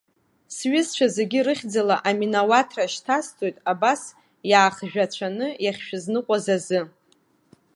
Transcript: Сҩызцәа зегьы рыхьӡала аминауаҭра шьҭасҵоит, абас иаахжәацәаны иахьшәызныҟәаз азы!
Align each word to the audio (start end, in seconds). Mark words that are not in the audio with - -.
Сҩызцәа 0.55 1.07
зегьы 1.15 1.39
рыхьӡала 1.45 1.97
аминауаҭра 2.09 2.91
шьҭасҵоит, 2.93 3.57
абас 3.71 4.01
иаахжәацәаны 4.49 5.47
иахьшәызныҟәаз 5.63 6.45
азы! 6.55 6.79